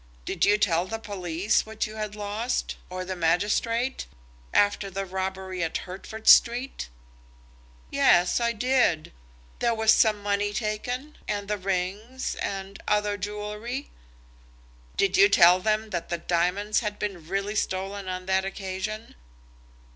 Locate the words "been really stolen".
16.97-18.09